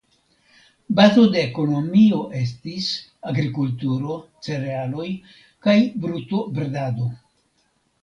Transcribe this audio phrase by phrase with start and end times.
[0.99, 2.89] Bazo de ekonomio estis
[3.33, 5.09] agrikulturo (cerealoj)
[5.69, 7.17] kaj brutobredado.